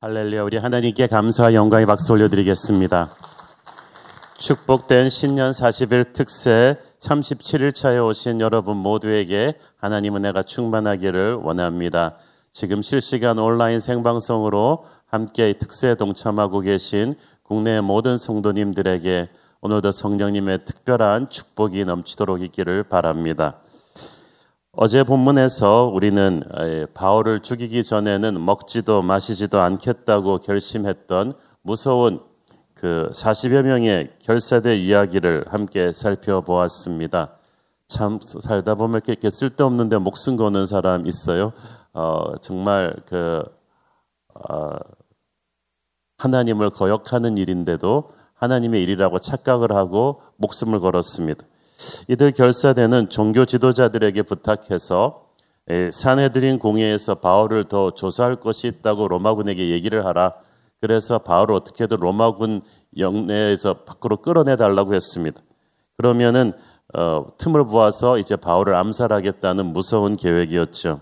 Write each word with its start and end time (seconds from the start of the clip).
할렐루야 0.00 0.44
우리 0.44 0.58
하나님께 0.58 1.08
감사와 1.08 1.54
영광의 1.54 1.84
박수 1.84 2.12
올려드리겠습니다. 2.12 3.10
축복된 4.38 5.08
신년 5.08 5.50
40일 5.50 6.12
특세 6.12 6.76
37일 7.00 7.74
차에 7.74 7.98
오신 7.98 8.40
여러분 8.40 8.76
모두에게 8.76 9.54
하나님 9.76 10.14
은혜가 10.14 10.44
충만하기를 10.44 11.34
원합니다. 11.42 12.14
지금 12.52 12.80
실시간 12.80 13.40
온라인 13.40 13.80
생방송으로 13.80 14.84
함께 15.06 15.54
특세에 15.54 15.96
동참하고 15.96 16.60
계신 16.60 17.16
국내 17.42 17.80
모든 17.80 18.16
성도님들에게 18.16 19.28
오늘도 19.62 19.90
성령님의 19.90 20.64
특별한 20.64 21.28
축복이 21.28 21.84
넘치도록 21.84 22.42
있기를 22.42 22.84
바랍니다. 22.84 23.56
어제 24.72 25.02
본문에서 25.02 25.86
우리는 25.86 26.42
바울을 26.94 27.40
죽이기 27.40 27.82
전에는 27.82 28.44
먹지도 28.44 29.02
마시지도 29.02 29.60
않겠다고 29.60 30.38
결심했던 30.40 31.32
무서운 31.62 32.20
그 32.74 33.10
40여 33.12 33.62
명의 33.62 34.12
결사대 34.20 34.76
이야기를 34.76 35.46
함께 35.48 35.90
살펴보았습니다. 35.92 37.32
참 37.88 38.20
살다 38.22 38.74
보면 38.74 39.00
이렇게 39.06 39.30
쓸데없는데 39.30 39.98
목숨 39.98 40.36
거는 40.36 40.66
사람 40.66 41.06
있어요. 41.06 41.52
어, 41.94 42.36
정말 42.42 42.94
그 43.06 43.42
어, 44.34 44.76
하나님을 46.18 46.70
거역하는 46.70 47.38
일인데도 47.38 48.10
하나님의 48.34 48.82
일이라고 48.82 49.18
착각을 49.18 49.72
하고 49.72 50.20
목숨을 50.36 50.78
걸었습니다. 50.78 51.44
이들 52.08 52.32
결사대는 52.32 53.08
종교 53.08 53.44
지도자들에게 53.44 54.22
부탁해서 54.22 55.26
사내들인 55.92 56.58
공회에서 56.58 57.16
바울을 57.16 57.64
더 57.64 57.90
조사할 57.92 58.36
것이 58.36 58.68
있다고 58.68 59.08
로마군에게 59.08 59.70
얘기를 59.70 60.06
하라. 60.06 60.34
그래서 60.80 61.18
바울을 61.18 61.54
어떻게든 61.54 61.98
로마군 61.98 62.62
영내에서 62.96 63.84
밖으로 63.84 64.18
끌어내 64.18 64.56
달라고 64.56 64.94
했습니다. 64.94 65.40
그러면은 65.96 66.52
어, 66.94 67.26
틈을 67.36 67.66
보아서 67.66 68.18
이제 68.18 68.34
바울을 68.36 68.74
암살하겠다는 68.74 69.66
무서운 69.66 70.16
계획이었죠. 70.16 71.00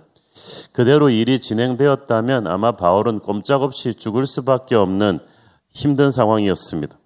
그대로 0.72 1.11
일이 1.11 1.40
진행되었다면 1.40 2.46
아마 2.48 2.72
바울은 2.72 3.20
꼼짝없이 3.20 3.94
죽을 3.94 4.27
수밖에 4.27 4.74
없는 4.74 5.20
힘든 5.70 6.11
상황이었습니다. 6.11 6.96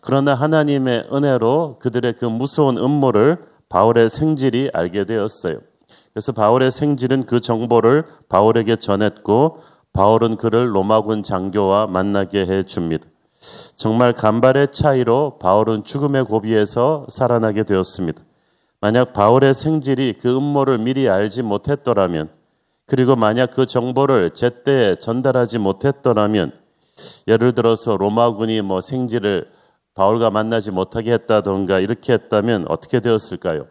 그러나 0.00 0.34
하나님의 0.34 1.08
은혜로 1.12 1.78
그들의 1.80 2.14
그 2.14 2.24
무서운 2.24 2.78
음모를 2.78 3.38
바울의 3.68 4.08
생질이 4.08 4.70
알게 4.72 5.04
되었어요. 5.04 5.58
그래서 6.12 6.32
바울의 6.32 6.70
생질은 6.70 7.26
그 7.26 7.40
정보를 7.40 8.04
바울에게 8.28 8.76
전했고 8.76 9.58
바울은 9.92 10.36
그를 10.36 10.74
로마군 10.74 11.22
장교와 11.22 11.86
만나게 11.86 12.46
해 12.46 12.62
줍니다. 12.62 13.06
정말 13.76 14.12
간발의 14.12 14.68
차이로 14.72 15.38
바울은 15.38 15.84
죽음의 15.84 16.24
고비에서 16.24 17.06
살아나게 17.08 17.62
되었습니다. 17.62 18.22
만약 18.80 19.12
바울의 19.12 19.54
생질이 19.54 20.14
그 20.20 20.36
음모를 20.36 20.78
미리 20.78 21.08
알지 21.08 21.42
못했더라면 21.42 22.30
그리고 22.86 23.14
만약 23.14 23.52
그 23.52 23.66
정보를 23.66 24.30
제때 24.30 24.96
전달하지 24.96 25.58
못했더라면 25.58 26.52
예를 27.28 27.54
들어서 27.54 27.96
로마군이 27.96 28.62
뭐 28.62 28.80
생질을 28.80 29.50
바울과 29.94 30.30
만나지 30.30 30.70
못하게 30.70 31.12
했다던가 31.12 31.78
이렇게 31.80 32.12
했다면 32.12 32.66
어떻게 32.68 33.00
되었을까요? 33.00 33.66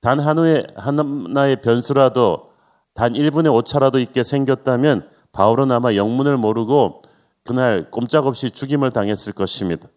단 0.00 0.20
하나의, 0.20 0.66
하나의 0.76 1.60
변수라도 1.62 2.50
단 2.94 3.12
1분의 3.12 3.52
오차라도 3.52 3.98
있게 3.98 4.22
생겼다면 4.22 5.08
바울은 5.32 5.70
아마 5.72 5.94
영문을 5.94 6.36
모르고 6.36 7.02
그날 7.44 7.90
꼼짝없이 7.90 8.50
죽임을 8.50 8.90
당했을 8.90 9.32
것입니다. 9.32 9.88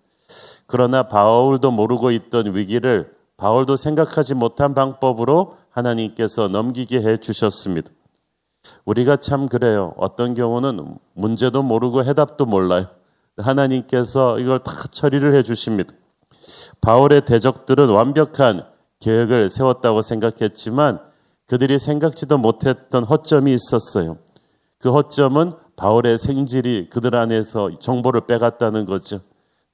그러나 0.67 1.03
바울도 1.03 1.71
모르고 1.71 2.11
있던 2.11 2.55
위기를 2.55 3.11
바울도 3.37 3.75
생각하지 3.75 4.35
못한 4.35 4.73
방법으로 4.73 5.57
하나님께서 5.71 6.47
넘기게 6.49 7.01
해 7.01 7.17
주셨습니다. 7.17 7.89
우리가 8.85 9.17
참 9.17 9.47
그래요. 9.47 9.93
어떤 9.97 10.33
경우는 10.33 10.97
문제도 11.13 11.61
모르고 11.61 12.03
해답도 12.05 12.45
몰라요. 12.45 12.87
하나님께서 13.37 14.39
이걸 14.39 14.59
다 14.59 14.73
처리를 14.91 15.35
해 15.35 15.43
주십니다. 15.43 15.93
바울의 16.81 17.25
대적들은 17.25 17.89
완벽한 17.89 18.65
계획을 18.99 19.49
세웠다고 19.49 20.01
생각했지만 20.01 20.99
그들이 21.47 21.79
생각지도 21.79 22.37
못했던 22.37 23.03
허점이 23.03 23.53
있었어요. 23.53 24.17
그 24.77 24.91
허점은 24.91 25.53
바울의 25.75 26.17
생질이 26.17 26.89
그들 26.89 27.15
안에서 27.15 27.79
정보를 27.79 28.27
빼갔다는 28.27 28.85
거죠. 28.85 29.19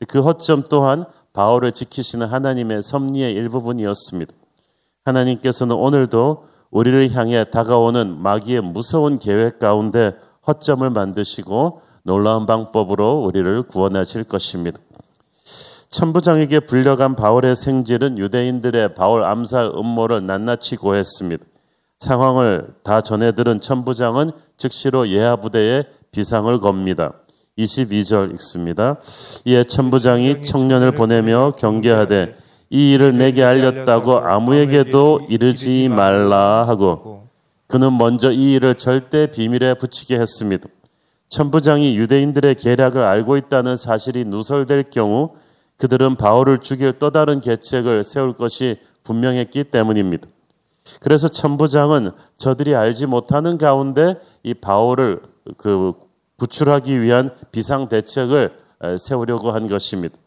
그 0.07 0.21
허점 0.21 0.63
또한 0.69 1.03
바울을 1.33 1.71
지키시는 1.71 2.27
하나님의 2.27 2.83
섭리의 2.83 3.33
일부분이었습니다. 3.33 4.33
하나님께서는 5.03 5.75
오늘도 5.75 6.45
우리를 6.75 7.09
향해 7.13 7.45
다가오는 7.49 8.21
마귀의 8.21 8.59
무서운 8.59 9.17
계획 9.17 9.59
가운데 9.59 10.13
허점을 10.45 10.87
만드시고 10.89 11.81
놀라운 12.03 12.45
방법으로 12.45 13.23
우리를 13.23 13.63
구원하실 13.63 14.25
것입니다. 14.25 14.77
천부장에게 15.87 16.59
불려간 16.59 17.15
바울의 17.15 17.55
생질은 17.55 18.17
유대인들의 18.17 18.93
바울 18.93 19.23
암살 19.23 19.71
음모를 19.73 20.25
낱낱이 20.25 20.75
고했습니다. 20.75 21.45
상황을 22.01 22.67
다 22.83 22.99
전해 22.99 23.31
들은 23.31 23.61
천부장은 23.61 24.31
즉시로 24.57 25.07
예하 25.07 25.37
부대에 25.37 25.85
비상을 26.11 26.59
겁니다. 26.59 27.13
22절 27.57 28.33
읽습니다. 28.33 28.97
이에 29.45 29.63
천부장이 29.63 30.41
청년을 30.41 30.91
보내며 30.91 31.53
경계하되 31.57 32.35
이 32.75 32.91
일을 32.91 33.17
내게 33.17 33.41
알렸다고 33.41 34.17
아무에게도 34.17 35.27
이르지 35.29 35.87
말라 35.87 36.67
하고 36.67 37.29
그는 37.67 37.97
먼저 37.97 38.31
이 38.31 38.55
일을 38.55 38.75
절대 38.75 39.31
비밀에 39.31 39.75
붙이게 39.75 40.19
했습니다. 40.19 40.67
천부장이 41.29 41.95
유대인들의 41.95 42.55
계략을 42.55 43.01
알고 43.01 43.37
있다는 43.37 43.77
사실이 43.77 44.25
누설될 44.25 44.83
경우 44.91 45.35
그들은 45.77 46.17
바울을 46.17 46.59
죽일 46.59 46.91
또 46.99 47.11
다른 47.11 47.39
계책을 47.39 48.03
세울 48.03 48.33
것이 48.33 48.77
분명했기 49.03 49.63
때문입니다. 49.63 50.27
그래서 50.99 51.29
천부장은 51.29 52.11
저들이 52.37 52.75
알지 52.75 53.05
못하는 53.05 53.57
가운데 53.57 54.15
이 54.43 54.53
바울을 54.53 55.21
그 55.55 55.93
구출하기 56.37 57.01
위한 57.01 57.29
비상 57.53 57.87
대책을 57.87 58.51
세우려고 58.99 59.51
한 59.51 59.69
것입니다. 59.69 60.17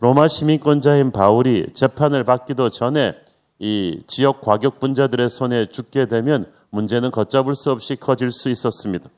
로마 0.00 0.28
시민권자인 0.28 1.12
바울이 1.12 1.66
재판을 1.72 2.24
받기도 2.24 2.68
전에 2.68 3.14
이 3.58 4.00
지역 4.06 4.40
과격 4.40 4.80
분자들의 4.80 5.28
손에 5.28 5.66
죽게 5.66 6.06
되면 6.06 6.46
문제는 6.70 7.10
걷잡을 7.10 7.54
수 7.54 7.70
없이 7.70 7.96
커질 7.96 8.30
수 8.30 8.50
있었습니다. 8.50 9.08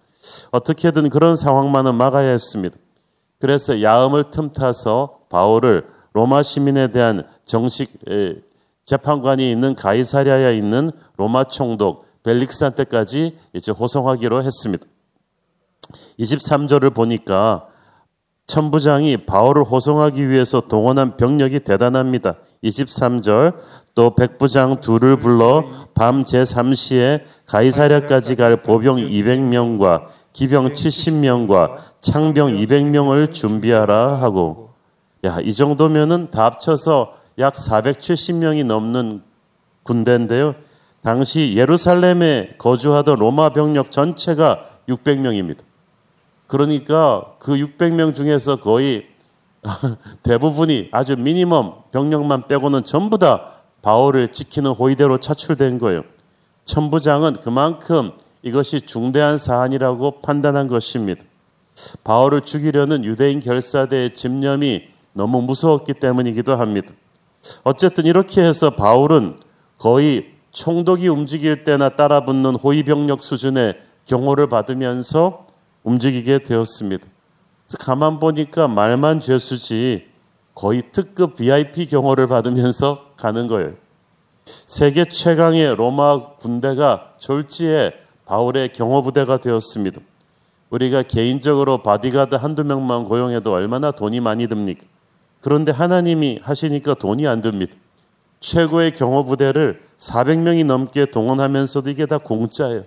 어떻게든 0.50 1.10
그런 1.10 1.34
상황만은 1.34 1.94
막아야 1.94 2.30
했습니다. 2.30 2.76
그래서 3.38 3.82
야음을 3.82 4.30
틈타서 4.30 5.20
바울을 5.30 5.86
로마 6.12 6.42
시민에 6.42 6.88
대한 6.88 7.26
정식 7.44 7.98
재판관이 8.84 9.50
있는 9.50 9.74
가이사리아에 9.74 10.56
있는 10.56 10.90
로마 11.16 11.44
총독 11.44 12.06
벨릭스한테까지 12.22 13.38
이제 13.54 13.72
호송하기로 13.72 14.42
했습니다. 14.42 14.84
23절을 16.18 16.94
보니까 16.94 17.68
천부장이 18.50 19.26
바울을 19.26 19.62
호송하기 19.62 20.28
위해서 20.28 20.60
동원한 20.60 21.16
병력이 21.16 21.60
대단합니다. 21.60 22.34
23절 22.64 23.54
또 23.94 24.14
백부장 24.16 24.80
둘을 24.80 25.16
불러 25.16 25.64
밤 25.94 26.24
제3시에 26.24 27.22
가이사랴까지 27.46 28.34
갈 28.34 28.56
보병 28.56 28.96
200명과 28.96 30.06
기병 30.32 30.72
70명과 30.72 31.76
창병 32.00 32.56
200명을 32.56 33.32
준비하라 33.32 34.20
하고 34.20 34.70
야, 35.24 35.38
이 35.40 35.52
정도면은 35.52 36.30
다 36.30 36.46
합쳐서 36.46 37.14
약 37.38 37.54
470명이 37.54 38.64
넘는 38.66 39.22
군대인데요. 39.84 40.56
당시 41.02 41.54
예루살렘에 41.56 42.56
거주하던 42.58 43.18
로마 43.18 43.50
병력 43.50 43.92
전체가 43.92 44.66
600명입니다. 44.88 45.69
그러니까 46.50 47.24
그 47.38 47.52
600명 47.52 48.12
중에서 48.12 48.56
거의 48.56 49.06
대부분이 50.24 50.88
아주 50.90 51.14
미니멈 51.16 51.74
병력만 51.92 52.48
빼고는 52.48 52.82
전부 52.82 53.18
다 53.18 53.52
바울을 53.82 54.32
지키는 54.32 54.72
호위대로 54.72 55.18
차출된 55.18 55.78
거예요. 55.78 56.02
천부장은 56.64 57.42
그만큼 57.42 58.10
이것이 58.42 58.80
중대한 58.80 59.38
사안이라고 59.38 60.22
판단한 60.22 60.66
것입니다. 60.66 61.22
바울을 62.02 62.40
죽이려는 62.40 63.04
유대인 63.04 63.38
결사대의 63.38 64.14
집념이 64.14 64.88
너무 65.12 65.42
무서웠기 65.42 65.94
때문이기도 65.94 66.56
합니다. 66.56 66.92
어쨌든 67.62 68.06
이렇게 68.06 68.42
해서 68.42 68.70
바울은 68.70 69.36
거의 69.78 70.32
총독이 70.50 71.06
움직일 71.06 71.62
때나 71.62 71.90
따라붙는 71.90 72.56
호위병력 72.56 73.22
수준의 73.22 73.78
경호를 74.06 74.48
받으면서 74.48 75.49
움직이게 75.82 76.42
되었습니다. 76.42 77.06
가만 77.78 78.18
보니까 78.18 78.68
말만 78.68 79.20
죄수지 79.20 80.08
거의 80.54 80.82
특급 80.92 81.36
VIP 81.36 81.86
경호를 81.86 82.26
받으면서 82.26 83.12
가는 83.16 83.46
거예요. 83.46 83.74
세계 84.44 85.04
최강의 85.04 85.76
로마 85.76 86.34
군대가 86.36 87.14
졸지에 87.18 87.92
바울의 88.26 88.72
경호부대가 88.72 89.38
되었습니다. 89.38 90.00
우리가 90.70 91.02
개인적으로 91.02 91.82
바디가드 91.82 92.36
한두 92.36 92.64
명만 92.64 93.04
고용해도 93.04 93.52
얼마나 93.52 93.90
돈이 93.90 94.20
많이 94.20 94.46
듭니까? 94.46 94.84
그런데 95.40 95.72
하나님이 95.72 96.40
하시니까 96.42 96.94
돈이 96.94 97.26
안 97.26 97.40
듭니다. 97.40 97.74
최고의 98.40 98.92
경호부대를 98.92 99.82
400명이 99.98 100.64
넘게 100.64 101.06
동원하면서도 101.06 101.90
이게 101.90 102.06
다 102.06 102.18
공짜예요. 102.18 102.84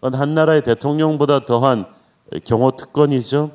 한 0.00 0.34
나라의 0.34 0.62
대통령보다 0.62 1.46
더한 1.46 1.86
경호 2.44 2.72
특권이죠. 2.72 3.50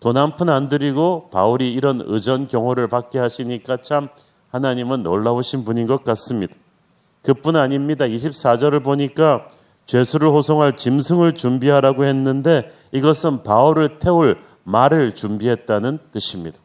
돈 0.00 0.16
한 0.16 0.34
푼안 0.36 0.68
들이고 0.68 1.28
바울이 1.30 1.72
이런 1.72 2.00
의전 2.04 2.48
경호를 2.48 2.88
받게 2.88 3.18
하시니까 3.18 3.78
참 3.82 4.08
하나님은 4.50 5.02
놀라우신 5.02 5.64
분인 5.64 5.86
것 5.86 6.04
같습니다. 6.04 6.54
그뿐 7.22 7.56
아닙니다. 7.56 8.06
24절을 8.06 8.82
보니까 8.82 9.46
죄수를 9.84 10.28
호송할 10.28 10.76
짐승을 10.76 11.34
준비하라고 11.34 12.04
했는데 12.04 12.72
이것은 12.92 13.42
바울을 13.42 13.98
태울 13.98 14.38
말을 14.64 15.14
준비했다는 15.14 15.98
뜻입니다. 16.12 16.58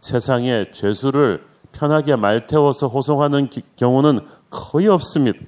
세상에 0.00 0.70
죄수를 0.72 1.44
편하게 1.72 2.16
말 2.16 2.46
태워서 2.46 2.86
호송하는 2.86 3.48
경우는 3.76 4.20
거의 4.50 4.88
없습니다. 4.88 5.38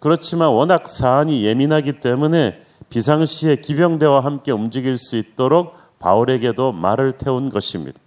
그렇지만 0.00 0.48
워낙 0.48 0.88
사안이 0.88 1.44
예민하기 1.44 2.00
때문에 2.00 2.62
비상시에 2.90 3.56
기병대와 3.56 4.20
함께 4.20 4.52
움직일 4.52 4.96
수 4.96 5.16
있도록 5.16 5.74
바울에게도 5.98 6.72
말을 6.72 7.18
태운 7.18 7.50
것입니다. 7.50 7.98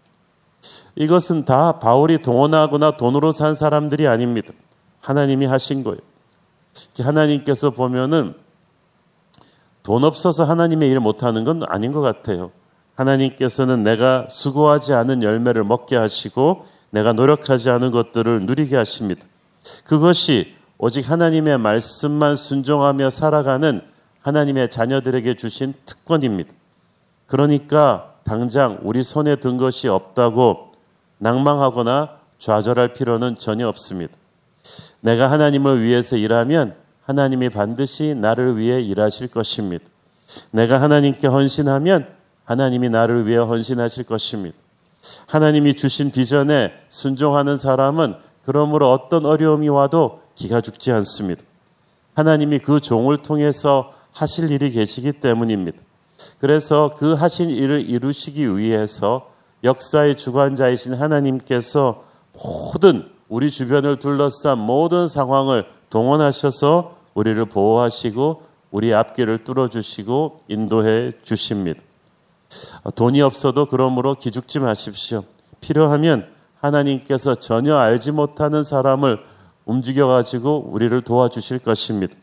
이것은 0.95 1.45
다 1.45 1.79
바울이 1.79 2.19
동원하거나 2.19 2.97
돈으로 2.97 3.31
산 3.31 3.55
사람들이 3.55 4.07
아닙니다. 4.07 4.53
하나님이 5.01 5.45
하신 5.45 5.83
거예요. 5.83 5.99
하나님께서 6.99 7.71
보면은 7.71 8.35
돈 9.83 10.03
없어서 10.03 10.43
하나님의 10.43 10.89
일을 10.89 10.99
못하는 10.99 11.43
건 11.43 11.63
아닌 11.67 11.91
것 11.91 12.01
같아요. 12.01 12.51
하나님께서는 12.95 13.83
내가 13.83 14.27
수고하지 14.29 14.93
않은 14.93 15.23
열매를 15.23 15.63
먹게 15.63 15.95
하시고 15.95 16.65
내가 16.91 17.13
노력하지 17.13 17.69
않은 17.69 17.91
것들을 17.91 18.45
누리게 18.45 18.75
하십니다. 18.75 19.25
그것이 19.85 20.55
오직 20.77 21.09
하나님의 21.09 21.57
말씀만 21.57 22.35
순종하며 22.35 23.09
살아가는 23.09 23.81
하나님의 24.21 24.69
자녀들에게 24.69 25.35
주신 25.35 25.73
특권입니다. 25.85 26.51
그러니까 27.27 28.13
당장 28.23 28.79
우리 28.83 29.03
손에 29.03 29.37
든 29.37 29.57
것이 29.57 29.87
없다고 29.87 30.73
낭망하거나 31.17 32.17
좌절할 32.37 32.93
필요는 32.93 33.37
전혀 33.37 33.67
없습니다. 33.67 34.13
내가 35.01 35.31
하나님을 35.31 35.81
위해서 35.81 36.17
일하면 36.17 36.75
하나님이 37.05 37.49
반드시 37.49 38.15
나를 38.15 38.57
위해 38.57 38.81
일하실 38.81 39.29
것입니다. 39.29 39.85
내가 40.51 40.81
하나님께 40.81 41.27
헌신하면 41.27 42.07
하나님이 42.45 42.89
나를 42.89 43.27
위해 43.27 43.37
헌신하실 43.37 44.05
것입니다. 44.05 44.57
하나님이 45.27 45.75
주신 45.75 46.11
비전에 46.11 46.73
순종하는 46.89 47.57
사람은 47.57 48.15
그러므로 48.45 48.91
어떤 48.91 49.25
어려움이 49.25 49.69
와도 49.69 50.21
기가 50.35 50.61
죽지 50.61 50.91
않습니다. 50.91 51.41
하나님이 52.13 52.59
그 52.59 52.79
종을 52.79 53.17
통해서 53.17 53.93
하실 54.11 54.51
일이 54.51 54.71
계시기 54.71 55.13
때문입니다. 55.13 55.77
그래서 56.39 56.93
그 56.97 57.13
하신 57.13 57.49
일을 57.49 57.89
이루시기 57.89 58.57
위해서 58.57 59.31
역사의 59.63 60.17
주관자이신 60.17 60.93
하나님께서 60.93 62.03
모든 62.33 63.09
우리 63.29 63.49
주변을 63.49 63.97
둘러싼 63.97 64.57
모든 64.57 65.07
상황을 65.07 65.65
동원하셔서 65.89 66.97
우리를 67.13 67.43
보호하시고 67.45 68.43
우리 68.71 68.93
앞길을 68.93 69.43
뚫어주시고 69.43 70.39
인도해 70.47 71.11
주십니다. 71.23 71.81
돈이 72.95 73.21
없어도 73.21 73.65
그러므로 73.65 74.15
기죽지 74.15 74.59
마십시오. 74.59 75.23
필요하면 75.59 76.27
하나님께서 76.59 77.35
전혀 77.35 77.77
알지 77.77 78.11
못하는 78.11 78.63
사람을 78.63 79.19
움직여가지고 79.65 80.69
우리를 80.71 81.01
도와주실 81.01 81.59
것입니다. 81.59 82.15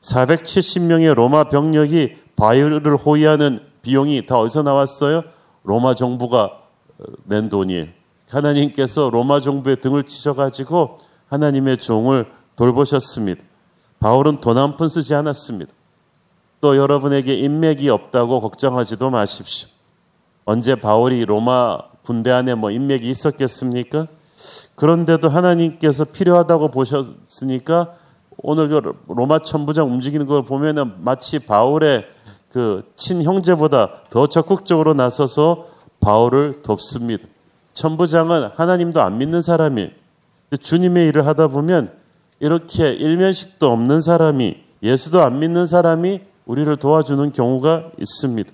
470명의 0.00 1.14
로마 1.14 1.44
병력이 1.44 2.16
바이올을 2.36 2.96
호위하는 2.96 3.60
비용이 3.82 4.26
다 4.26 4.38
어디서 4.38 4.62
나왔어요? 4.62 5.24
로마 5.64 5.94
정부가 5.94 6.52
낸 7.24 7.48
돈이에요. 7.48 7.86
하나님께서 8.28 9.10
로마 9.10 9.40
정부의 9.40 9.76
등을 9.80 10.04
치셔가지고 10.04 10.98
하나님의 11.28 11.78
종을 11.78 12.30
돌보셨습니다. 12.56 13.42
바울은 13.98 14.40
돈 14.40 14.56
한 14.56 14.76
푼 14.76 14.88
쓰지 14.88 15.14
않았습니다. 15.14 15.72
또 16.60 16.76
여러분에게 16.76 17.34
인맥이 17.34 17.88
없다고 17.88 18.40
걱정하지도 18.40 19.10
마십시오. 19.10 19.68
언제 20.44 20.74
바울이 20.74 21.24
로마 21.24 21.78
군대 22.02 22.30
안에 22.30 22.54
뭐 22.54 22.70
인맥이 22.70 23.08
있었겠습니까? 23.10 24.06
그런데도 24.74 25.28
하나님께서 25.28 26.04
필요하다고 26.04 26.68
보셨으니까 26.70 27.94
오늘 28.42 28.68
그 28.68 28.80
로마 29.08 29.40
천부장 29.40 29.86
움직이는 29.86 30.26
걸 30.26 30.42
보면은 30.42 31.04
마치 31.04 31.38
바울의 31.38 32.06
그 32.50 32.90
친형제보다 32.96 34.04
더 34.10 34.26
적극적으로 34.26 34.94
나서서 34.94 35.66
바울을 36.00 36.62
돕습니다. 36.62 37.26
천부장은 37.74 38.50
하나님도 38.54 39.00
안 39.00 39.18
믿는 39.18 39.42
사람이 39.42 39.90
주님의 40.60 41.08
일을 41.08 41.26
하다 41.26 41.48
보면 41.48 41.92
이렇게 42.40 42.90
일면식도 42.90 43.70
없는 43.70 44.00
사람이 44.00 44.56
예수도 44.82 45.22
안 45.22 45.38
믿는 45.38 45.66
사람이 45.66 46.22
우리를 46.46 46.74
도와주는 46.76 47.32
경우가 47.32 47.90
있습니다. 47.98 48.50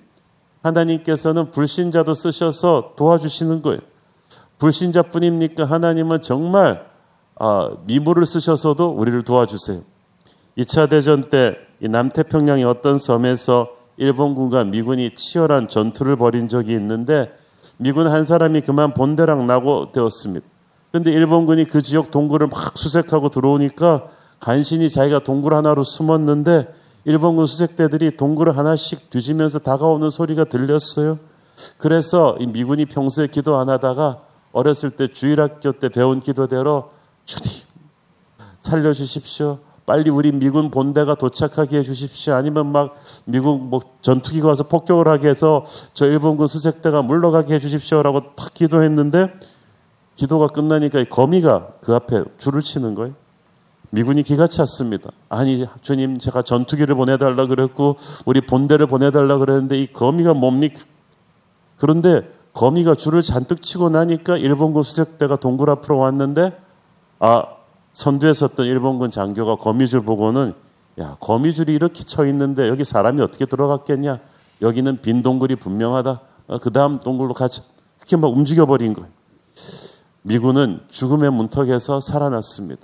하나님께서는 0.61 1.51
불신자도 1.51 2.13
쓰셔서 2.13 2.93
도와주시는 2.97 3.61
거예요. 3.61 3.79
불신자뿐입니까? 4.59 5.65
하나님은 5.65 6.21
정말 6.21 6.85
아, 7.39 7.71
미물을 7.85 8.25
쓰셔서도 8.25 8.89
우리를 8.89 9.21
도와주세요. 9.23 9.81
2차 10.57 10.89
대전 10.89 11.29
때 11.29 11.57
남태평양의 11.79 12.63
어떤 12.63 12.97
섬에서 12.97 13.69
일본군과 13.97 14.63
미군이 14.65 15.11
치열한 15.15 15.67
전투를 15.67 16.15
벌인 16.15 16.47
적이 16.47 16.73
있는데 16.73 17.31
미군 17.77 18.07
한 18.07 18.25
사람이 18.25 18.61
그만 18.61 18.93
본대랑 18.93 19.45
나고 19.45 19.91
되었습니다. 19.91 20.45
그런데 20.91 21.11
일본군이 21.11 21.65
그 21.65 21.81
지역 21.81 22.09
동굴을 22.09 22.47
막 22.47 22.77
수색하고 22.77 23.29
들어오니까 23.29 24.07
간신히 24.39 24.89
자기가 24.89 25.19
동굴 25.19 25.53
하나로 25.53 25.83
숨었는데 25.83 26.73
일본군 27.05 27.45
수색대들이 27.45 28.17
동굴을 28.17 28.57
하나씩 28.57 29.09
뒤지면서 29.09 29.59
다가오는 29.59 30.09
소리가 30.09 30.45
들렸어요. 30.45 31.19
그래서 31.77 32.35
이 32.39 32.47
미군이 32.47 32.85
평소에 32.85 33.27
기도 33.27 33.57
안 33.57 33.69
하다가 33.69 34.19
어렸을 34.51 34.91
때 34.91 35.07
주일학교 35.07 35.71
때 35.73 35.89
배운 35.89 36.19
기도대로 36.19 36.96
주님 37.27 37.67
살려주십시오. 38.61 39.59
빨리 39.85 40.09
우리 40.09 40.31
미군 40.31 40.69
본대가 40.71 41.15
도착하게 41.15 41.77
해주십시오. 41.77 42.33
아니면 42.33 42.71
막 42.71 42.95
미국 43.25 43.61
뭐 43.61 43.81
전투기가 44.01 44.47
와서 44.49 44.63
폭격을 44.63 45.07
하게 45.07 45.29
해서 45.29 45.63
저 45.93 46.05
일본군 46.05 46.47
수색대가 46.47 47.01
물러가게 47.03 47.53
해주십시오라고 47.55 48.35
탁 48.35 48.53
기도했는데 48.53 49.31
기도가 50.15 50.47
끝나니까 50.47 51.05
거미가 51.05 51.75
그 51.81 51.95
앞에 51.95 52.23
줄을 52.37 52.61
치는 52.61 52.95
거예요. 52.95 53.13
미군이 53.91 54.23
기가 54.23 54.47
찼습니다. 54.47 55.11
아니 55.29 55.65
주님 55.81 56.17
제가 56.17 56.41
전투기를 56.41 56.95
보내달라 56.95 57.45
그랬고 57.45 57.95
우리 58.25 58.41
본대를 58.41 58.87
보내달라 58.87 59.37
그랬는데 59.37 59.79
이 59.79 59.87
거미가 59.87 60.33
뭡니까? 60.33 60.81
그런데 61.77 62.29
거미가 62.51 62.95
줄을 62.95 63.21
잔뜩 63.21 63.61
치고 63.61 63.89
나니까 63.89 64.35
일본군 64.35 64.83
수색대가 64.83 65.37
동굴 65.37 65.69
앞으로 65.69 65.99
왔는데 65.99 66.66
아 67.19 67.43
선두에 67.93 68.33
섰던 68.33 68.65
일본군 68.65 69.11
장교가 69.11 69.55
거미줄 69.55 70.01
보고는 70.01 70.53
야 70.99 71.17
거미줄이 71.19 71.73
이렇게 71.73 72.03
쳐 72.03 72.25
있는데 72.27 72.67
여기 72.67 72.85
사람이 72.85 73.21
어떻게 73.21 73.45
들어갔겠냐? 73.45 74.19
여기는 74.61 75.01
빈 75.01 75.21
동굴이 75.21 75.55
분명하다. 75.55 76.21
어, 76.47 76.57
그 76.59 76.71
다음 76.71 76.99
동굴로 76.99 77.33
가자. 77.33 77.61
이렇게 77.99 78.17
막 78.17 78.27
움직여 78.29 78.65
버린 78.65 78.93
거예요. 78.93 79.09
미군은 80.21 80.81
죽음의 80.89 81.31
문턱에서 81.31 81.99
살아났습니다. 81.99 82.81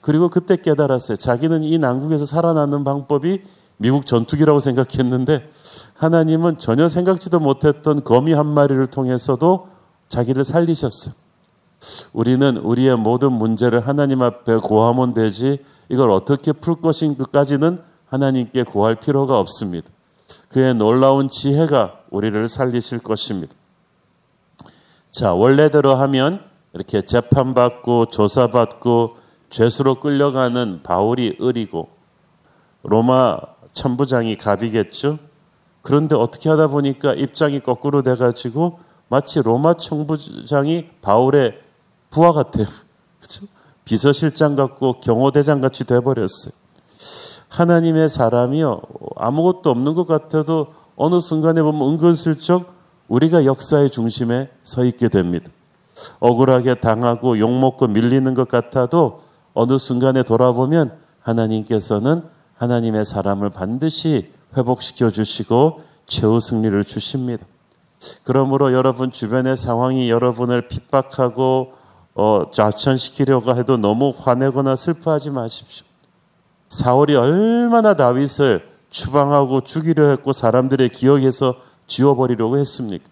그리고 0.00 0.28
그때 0.28 0.56
깨달았어요. 0.56 1.16
자기는 1.16 1.64
이 1.64 1.78
난국에서 1.78 2.24
살아남는 2.24 2.84
방법이 2.84 3.42
미국 3.78 4.06
전투기라고 4.06 4.60
생각했는데 4.60 5.50
하나님은 5.94 6.58
전혀 6.58 6.88
생각지도 6.88 7.40
못했던 7.40 8.02
거미 8.04 8.32
한 8.32 8.46
마리를 8.46 8.86
통해서도 8.86 9.68
자기를 10.08 10.44
살리셨어요. 10.44 11.14
우리는 12.12 12.56
우리의 12.56 12.96
모든 12.96 13.32
문제를 13.32 13.86
하나님 13.86 14.22
앞에 14.22 14.56
고하면 14.56 15.14
되지 15.14 15.64
이걸 15.88 16.10
어떻게 16.10 16.52
풀 16.52 16.80
것인가까지는 16.80 17.80
하나님께 18.06 18.64
구할 18.64 18.96
필요가 18.96 19.38
없습니다. 19.38 19.88
그의 20.48 20.74
놀라운 20.74 21.28
지혜가 21.28 22.00
우리를 22.10 22.48
살리실 22.48 23.00
것입니다. 23.00 23.54
자, 25.10 25.32
원래대로 25.32 25.94
하면 25.94 26.40
이렇게 26.72 27.02
재판받고 27.02 28.06
조사받고 28.06 29.16
죄수로 29.50 29.96
끌려가는 29.96 30.80
바울이 30.82 31.38
을이고 31.40 31.88
로마 32.82 33.38
천부장이 33.72 34.36
갑이겠죠. 34.36 35.18
그런데 35.82 36.16
어떻게 36.16 36.50
하다 36.50 36.68
보니까 36.68 37.14
입장이 37.14 37.60
거꾸로 37.60 38.02
돼가지고 38.02 38.80
마치 39.08 39.40
로마 39.40 39.74
천부장이 39.74 40.88
바울의 41.00 41.65
부하 42.16 42.32
같아요. 42.32 42.64
그렇죠? 43.20 43.46
비서실장 43.84 44.56
같고 44.56 45.00
경호대장 45.00 45.60
같이 45.60 45.84
돼버렸어요. 45.84 46.54
하나님의 47.50 48.08
사람이요 48.08 48.80
아무것도 49.16 49.70
없는 49.70 49.94
것 49.94 50.06
같아도 50.06 50.68
어느 50.96 51.20
순간에 51.20 51.62
보면 51.62 51.88
은근슬쩍 51.90 52.74
우리가 53.08 53.44
역사의 53.44 53.90
중심에 53.90 54.48
서 54.64 54.84
있게 54.84 55.08
됩니다. 55.08 55.50
억울하게 56.18 56.76
당하고 56.76 57.38
욕먹고 57.38 57.86
밀리는 57.88 58.32
것 58.34 58.48
같아도 58.48 59.20
어느 59.54 59.78
순간에 59.78 60.22
돌아보면 60.22 60.92
하나님께서는 61.20 62.24
하나님의 62.56 63.04
사람을 63.04 63.50
반드시 63.50 64.30
회복시켜 64.56 65.10
주시고 65.10 65.82
최후 66.06 66.40
승리를 66.40 66.82
주십니다. 66.84 67.46
그러므로 68.24 68.72
여러분 68.72 69.10
주변의 69.10 69.56
상황이 69.56 70.10
여러분을 70.10 70.68
핍박하고 70.68 71.74
어, 72.16 72.50
좌천시키려고 72.50 73.54
해도 73.56 73.76
너무 73.76 74.12
화내거나 74.16 74.74
슬퍼하지 74.74 75.30
마십시오. 75.30 75.86
사울이 76.70 77.14
얼마나 77.14 77.94
다윗을 77.94 78.66
추방하고 78.88 79.60
죽이려 79.60 80.08
했고 80.08 80.32
사람들의 80.32 80.88
기억에서 80.88 81.54
지워버리려고 81.86 82.56
했습니까? 82.56 83.04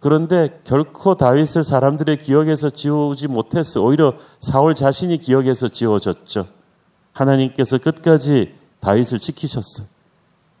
그런데 0.00 0.60
결코 0.64 1.14
다윗을 1.14 1.64
사람들의 1.64 2.18
기억에서 2.18 2.70
지우지 2.70 3.28
못했어. 3.28 3.82
오히려 3.82 4.14
사울 4.38 4.74
자신이 4.74 5.18
기억에서 5.18 5.68
지워졌죠. 5.68 6.46
하나님께서 7.12 7.78
끝까지 7.78 8.54
다윗을 8.80 9.18
지키셨어요. 9.18 9.88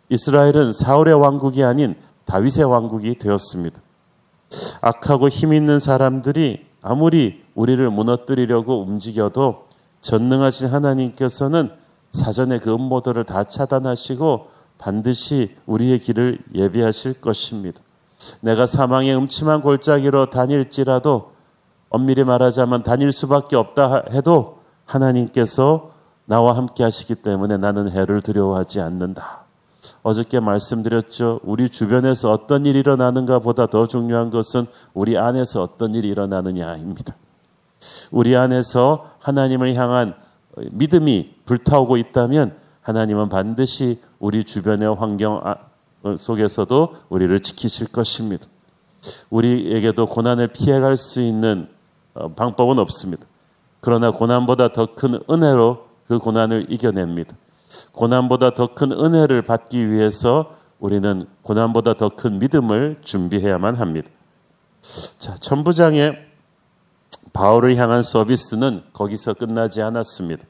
이스라엘은 0.08 0.72
사울의 0.72 1.14
왕국이 1.14 1.62
아닌 1.62 1.94
다윗의 2.24 2.64
왕국이 2.64 3.16
되었습니다. 3.16 3.80
악하고 4.80 5.28
힘 5.28 5.52
있는 5.52 5.78
사람들이 5.78 6.67
아무리 6.88 7.44
우리를 7.54 7.90
무너뜨리려고 7.90 8.80
움직여도 8.80 9.66
전능하신 10.00 10.68
하나님께서는 10.68 11.70
사전에 12.12 12.58
그 12.58 12.72
음모들을 12.72 13.24
다 13.24 13.44
차단하시고 13.44 14.46
반드시 14.78 15.54
우리의 15.66 15.98
길을 15.98 16.38
예비하실 16.54 17.20
것입니다. 17.20 17.82
내가 18.40 18.64
사망의 18.64 19.14
음침한 19.14 19.60
골짜기로 19.60 20.30
다닐지라도 20.30 21.32
엄밀히 21.90 22.24
말하자면 22.24 22.84
다닐 22.84 23.12
수밖에 23.12 23.56
없다 23.56 24.04
해도 24.12 24.60
하나님께서 24.86 25.90
나와 26.24 26.56
함께 26.56 26.84
하시기 26.84 27.16
때문에 27.16 27.58
나는 27.58 27.90
해를 27.90 28.22
두려워하지 28.22 28.80
않는다. 28.80 29.37
어저께 30.08 30.40
말씀드렸죠. 30.40 31.40
우리 31.44 31.68
주변에서 31.68 32.32
어떤 32.32 32.66
일이 32.66 32.78
일어나는가 32.80 33.38
보다 33.38 33.66
더 33.66 33.86
중요한 33.86 34.30
것은 34.30 34.66
우리 34.94 35.18
안에서 35.18 35.62
어떤 35.62 35.94
일이 35.94 36.08
일어나느냐입니다. 36.08 37.14
우리 38.10 38.36
안에서 38.36 39.10
하나님을 39.20 39.74
향한 39.74 40.14
믿음이 40.72 41.34
불타오고 41.44 41.96
있다면 41.98 42.56
하나님은 42.80 43.28
반드시 43.28 44.00
우리 44.18 44.44
주변의 44.44 44.94
환경 44.94 45.40
아, 45.44 45.56
속에서도 46.16 46.94
우리를 47.08 47.38
지키실 47.40 47.92
것입니다. 47.92 48.46
우리에게도 49.30 50.06
고난을 50.06 50.48
피해갈 50.48 50.96
수 50.96 51.20
있는 51.20 51.68
어, 52.14 52.28
방법은 52.32 52.78
없습니다. 52.78 53.24
그러나 53.80 54.10
고난보다 54.10 54.72
더 54.72 54.86
큰 54.86 55.20
은혜로 55.30 55.86
그 56.08 56.18
고난을 56.18 56.72
이겨냅니다. 56.72 57.36
고난보다 57.92 58.54
더 58.54 58.68
큰 58.68 58.92
은혜를 58.92 59.42
받기 59.42 59.90
위해서 59.90 60.56
우리는 60.78 61.26
고난보다 61.42 61.94
더 61.94 62.10
큰 62.10 62.38
믿음을 62.38 62.98
준비해야만 63.02 63.76
합니다. 63.76 64.08
자, 65.18 65.34
천부장의 65.36 66.26
바울을 67.32 67.76
향한 67.76 68.02
서비스는 68.02 68.82
거기서 68.92 69.34
끝나지 69.34 69.82
않았습니다. 69.82 70.44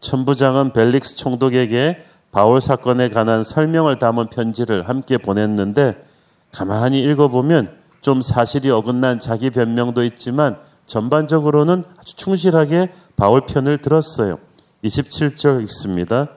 천부장은 0.00 0.72
벨릭스 0.72 1.16
총독에게 1.16 2.04
바울 2.32 2.60
사건에 2.60 3.08
관한 3.08 3.44
설명을 3.44 3.98
담은 3.98 4.28
편지를 4.28 4.88
함께 4.88 5.18
보냈는데 5.18 6.04
가만히 6.52 7.00
읽어보면 7.02 7.76
좀 8.00 8.20
사실이 8.20 8.70
어긋난 8.70 9.20
자기 9.20 9.50
변명도 9.50 10.02
있지만 10.04 10.58
전반적으로는 10.86 11.84
아주 11.98 12.16
충실하게 12.16 12.92
바울 13.16 13.46
편을 13.46 13.78
들었어요. 13.78 14.38
27절 14.84 15.62
읽습니다. 15.64 16.28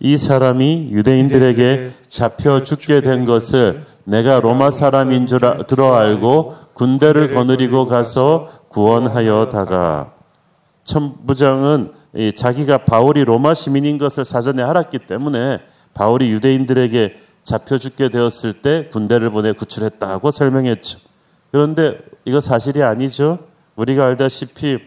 이 0.00 0.16
사람이 0.16 0.88
유대인들에게 0.92 1.90
잡혀 2.08 2.62
죽게 2.62 3.00
된 3.00 3.24
것을 3.24 3.84
내가 4.04 4.40
로마 4.40 4.70
사람인 4.70 5.26
줄 5.26 5.40
들어 5.66 5.94
알고 5.94 6.56
군대를 6.74 7.34
거느리고 7.34 7.86
가서 7.86 8.50
구원하여다가 8.68 10.12
천부장은 10.84 11.92
자기가 12.34 12.78
바울이 12.84 13.24
로마 13.24 13.54
시민인 13.54 13.98
것을 13.98 14.24
사전에 14.24 14.62
알았기 14.62 15.00
때문에 15.00 15.60
바울이 15.92 16.30
유대인들에게 16.30 17.16
잡혀 17.42 17.78
죽게 17.78 18.10
되었을 18.10 18.54
때 18.54 18.88
군대를 18.90 19.30
보내 19.30 19.52
구출했다고 19.52 20.30
설명했죠. 20.30 20.98
그런데 21.50 21.98
이거 22.24 22.40
사실이 22.40 22.82
아니죠. 22.82 23.38
우리가 23.76 24.04
알다시피 24.04 24.78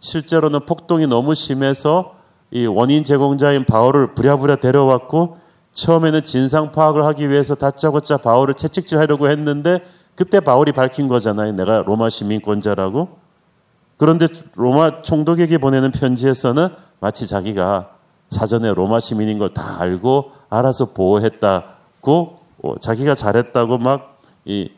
실제로는 0.00 0.66
폭동이 0.66 1.06
너무 1.06 1.34
심해서 1.34 2.15
이 2.50 2.66
원인 2.66 3.04
제공자인 3.04 3.64
바울을 3.64 4.14
부랴부랴 4.14 4.56
데려왔고 4.56 5.38
처음에는 5.72 6.22
진상 6.22 6.72
파악을 6.72 7.04
하기 7.04 7.28
위해서 7.30 7.54
다짜고짜 7.54 8.18
바울을 8.18 8.54
채찍질하려고 8.54 9.28
했는데 9.28 9.80
그때 10.14 10.40
바울이 10.40 10.72
밝힌 10.72 11.08
거잖아요. 11.08 11.52
내가 11.52 11.82
로마 11.82 12.08
시민권자라고. 12.08 13.08
그런데 13.98 14.28
로마 14.54 15.02
총독에게 15.02 15.58
보내는 15.58 15.90
편지에서는 15.90 16.68
마치 17.00 17.26
자기가 17.26 17.90
사전에 18.30 18.72
로마 18.72 19.00
시민인 19.00 19.38
걸 19.38 19.50
다 19.50 19.80
알고 19.80 20.32
알아서 20.48 20.92
보호했다고 20.94 22.38
어, 22.62 22.78
자기가 22.80 23.14
잘했다고 23.14 23.78
막 23.78 24.16
이 24.46 24.70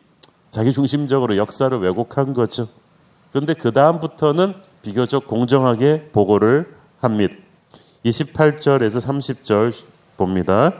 자기 0.49 0.73
중심적으로 0.73 1.37
역사를 1.37 1.77
왜곡한 1.77 2.33
거죠. 2.33 2.67
그런데 3.31 3.53
그 3.53 3.71
다음부터는 3.71 4.55
비교적 4.81 5.27
공정하게 5.27 6.09
보고를 6.11 6.75
합니다. 6.99 7.35
28절에서 8.05 9.05
30절 9.05 9.73
봅니다. 10.17 10.73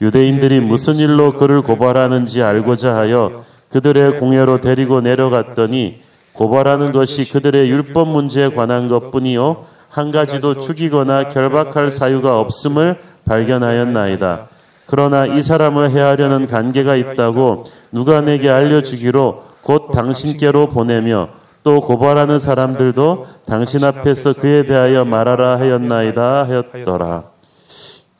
유대인들이 0.00 0.60
무슨 0.60 0.94
일로 0.94 1.32
그를 1.32 1.62
고발하는지 1.62 2.42
알고자 2.42 2.94
하여 2.94 3.44
그들의 3.70 4.20
공회로 4.20 4.58
데리고 4.58 5.00
내려갔더니 5.00 6.00
고발하는 6.32 6.92
것이 6.92 7.30
그들의 7.30 7.70
율법 7.70 8.10
문제에 8.10 8.48
관한 8.48 8.88
것뿐이요 8.88 9.66
한 9.88 10.10
가지도 10.10 10.60
죽이거나 10.60 11.28
결박할 11.30 11.90
사유가 11.90 12.40
없음을 12.40 12.96
발견하였나이다. 13.24 14.48
그러나 14.86 15.26
이 15.26 15.40
사람을 15.40 15.90
해하려는 15.90 16.46
관계가 16.46 16.96
있다고 16.96 17.66
누가 17.92 18.20
내게 18.20 18.50
알려주기로 18.50 19.44
곧 19.62 19.90
당신께로 19.92 20.68
보내며 20.68 21.28
또 21.64 21.80
고발하는 21.80 22.38
사람들도 22.38 23.26
당신 23.46 23.82
앞에서 23.84 24.34
그에 24.34 24.66
대하여 24.66 25.04
말하라 25.06 25.58
하였나이다 25.58 26.46
하였더라. 26.46 27.24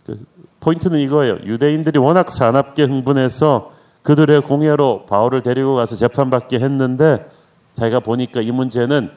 그 0.06 0.24
포인트는 0.60 0.98
이거예요. 0.98 1.36
유대인들이 1.44 1.98
워낙 1.98 2.32
사납게 2.32 2.84
흥분해서 2.84 3.72
그들의 4.02 4.40
공예로 4.40 5.04
바울을 5.06 5.42
데리고 5.42 5.74
가서 5.74 5.94
재판받게 5.96 6.58
했는데 6.58 7.30
자기가 7.74 8.00
보니까 8.00 8.40
이 8.40 8.50
문제는 8.50 9.10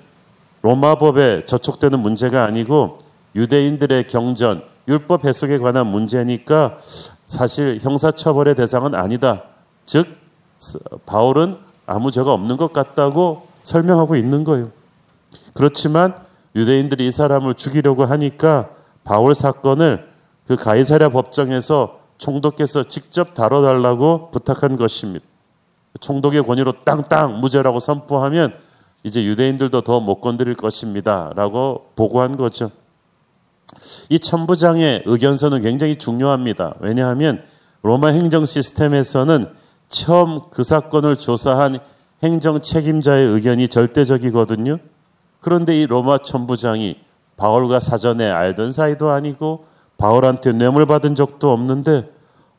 로마법에 0.62 1.46
저촉되는 1.46 1.98
문제가 2.00 2.44
아니고 2.44 3.00
유대인들의 3.34 4.08
경전, 4.08 4.62
율법 4.90 5.24
해석에 5.24 5.58
관한 5.60 5.88
문제니까 5.88 6.80
사실 7.28 7.80
형사처벌의 7.82 8.56
대상은 8.56 8.94
아니다. 8.94 9.44
즉, 9.86 10.08
바울은 11.06 11.58
아무 11.86 12.12
죄가 12.12 12.34
없는 12.34 12.58
것 12.58 12.74
같다고 12.74 13.47
설명하고 13.68 14.16
있는 14.16 14.44
거예요. 14.44 14.72
그렇지만 15.54 16.16
유대인들이 16.56 17.06
이 17.06 17.12
사람을 17.12 17.54
죽이려고 17.54 18.06
하니까 18.06 18.70
바울 19.04 19.36
사건을 19.36 20.08
그 20.48 20.56
가이사랴 20.56 21.10
법정에서 21.10 22.00
총독께서 22.18 22.84
직접 22.84 23.34
다뤄달라고 23.34 24.32
부탁한 24.32 24.78
것입니다. 24.78 25.26
총독의 26.00 26.44
권위로 26.44 26.84
땅땅 26.84 27.40
무죄라고 27.40 27.80
선포하면 27.80 28.56
이제 29.04 29.24
유대인들도 29.24 29.82
더 29.82 30.00
못 30.00 30.22
건드릴 30.22 30.56
것입니다. 30.56 31.32
라고 31.36 31.92
보고한 31.96 32.38
거죠. 32.38 32.72
이 34.10 34.18
천부장의 34.18 35.04
의견서는 35.06 35.62
굉장히 35.62 35.98
중요합니다. 35.98 36.76
왜냐하면 36.80 37.44
로마 37.84 38.08
행정 38.10 38.46
시스템에서는 38.46 39.44
처음 39.90 40.42
그 40.52 40.64
사건을 40.64 41.18
조사한 41.18 41.80
행정 42.24 42.62
책임자의 42.62 43.28
의견이 43.28 43.68
절대적이거든요. 43.68 44.78
그런데 45.40 45.80
이 45.80 45.86
로마 45.86 46.18
천부장이 46.18 46.98
바울과 47.38 47.80
사전에 47.80 48.30
알던 48.30 48.72
사이도 48.72 49.10
아니고 49.10 49.66
바울한테 49.98 50.54
뇌물 50.54 50.86
받은 50.86 51.16
적도 51.16 51.52
없는데 51.52 52.12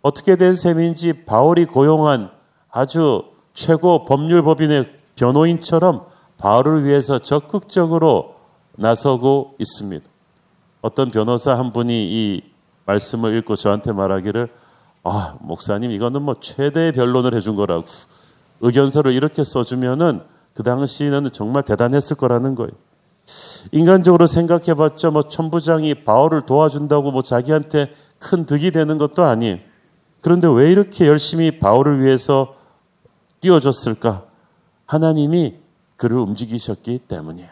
어떻게 0.03 0.37
된 0.37 0.55
셈인지 0.55 1.25
바울이 1.25 1.65
고용한 1.67 2.31
아주 2.71 3.25
최고 3.53 4.05
법률법인의 4.05 4.93
변호인처럼 5.17 6.07
바울을 6.39 6.85
위해서 6.85 7.19
적극적으로 7.19 8.37
나서고 8.77 9.57
있습니다. 9.59 10.09
어떤 10.81 11.11
변호사 11.11 11.59
한 11.59 11.73
분이 11.73 11.93
이 11.93 12.43
말씀을 12.87 13.37
읽고 13.39 13.57
저한테 13.57 13.93
말하기를 13.93 14.49
아, 15.03 15.37
목사님 15.41 15.91
이거는 15.91 16.23
뭐 16.23 16.37
최대의 16.39 16.93
변론을 16.93 17.35
해준 17.35 17.57
거라고 17.57 17.85
의견서를 18.61 19.13
이렇게 19.13 19.45
써주면은 19.45 20.21
그 20.55 20.63
당시에는 20.63 21.31
정말 21.33 21.63
대단했을 21.63 22.17
거라는 22.17 22.55
거예요. 22.55 22.73
인간적으로 23.73 24.27
생각해봤자 24.27 25.11
뭐 25.11 25.29
천부장이 25.29 26.05
바울을 26.05 26.47
도와준다고 26.47 27.11
뭐 27.11 27.23
자기한테 27.23 27.93
큰 28.19 28.47
득이 28.47 28.71
되는 28.71 28.99
것도 28.99 29.25
아니에요. 29.25 29.59
그런데 30.21 30.49
왜 30.49 30.71
이렇게 30.73 31.07
열심히 31.07 31.59
바울을 31.59 32.03
위해서 32.03 32.57
뛰어줬을까? 33.41 34.25
하나님이 34.87 35.57
그를 35.97 36.19
움직이셨기 36.19 36.99
때문이에요. 37.01 37.51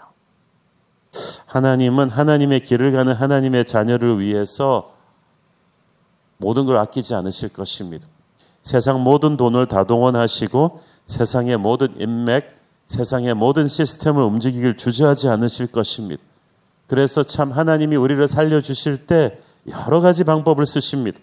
하나님은 1.46 2.10
하나님의 2.10 2.60
길을 2.60 2.92
가는 2.92 3.12
하나님의 3.14 3.64
자녀를 3.66 4.20
위해서 4.20 4.92
모든 6.38 6.66
걸 6.66 6.76
아끼지 6.76 7.14
않으실 7.14 7.50
것입니다. 7.50 8.06
세상 8.62 9.02
모든 9.02 9.36
돈을 9.36 9.66
다 9.66 9.84
동원하시고 9.84 10.80
세상의 11.06 11.56
모든 11.56 12.00
인맥, 12.00 12.56
세상의 12.86 13.34
모든 13.34 13.68
시스템을 13.68 14.22
움직이길 14.22 14.76
주저하지 14.76 15.28
않으실 15.28 15.68
것입니다. 15.68 16.22
그래서 16.86 17.22
참 17.22 17.50
하나님이 17.52 17.96
우리를 17.96 18.26
살려주실 18.28 19.06
때 19.06 19.40
여러 19.68 20.00
가지 20.00 20.24
방법을 20.24 20.66
쓰십니다. 20.66 21.18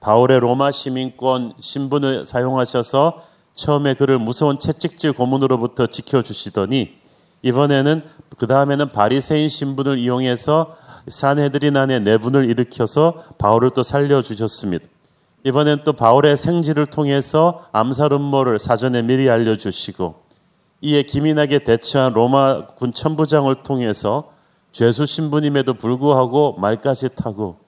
바울의 0.00 0.40
로마 0.40 0.70
시민권 0.70 1.54
신분을 1.58 2.24
사용하셔서 2.24 3.24
처음에 3.54 3.94
그를 3.94 4.18
무서운 4.18 4.58
채찍질 4.58 5.12
고문으로부터 5.12 5.86
지켜주시더니 5.86 6.96
이번에는 7.42 8.02
그 8.36 8.46
다음에는 8.46 8.92
바리새인 8.92 9.48
신분을 9.48 9.98
이용해서 9.98 10.76
산헤드린 11.08 11.76
안에 11.76 12.00
내분을 12.00 12.48
일으켜서 12.48 13.24
바울을 13.38 13.70
또 13.70 13.82
살려주셨습니다. 13.82 14.86
이번엔 15.44 15.84
또 15.84 15.92
바울의 15.92 16.36
생지를 16.36 16.86
통해서 16.86 17.64
암살 17.72 18.12
음모를 18.12 18.58
사전에 18.58 19.02
미리 19.02 19.30
알려주시고 19.30 20.14
이에 20.80 21.02
기민하게 21.02 21.60
대처한 21.60 22.12
로마 22.12 22.66
군 22.66 22.92
천부장을 22.92 23.62
통해서 23.62 24.32
죄수 24.72 25.06
신분임에도 25.06 25.74
불구하고 25.74 26.56
말까지 26.58 27.10
타고 27.14 27.58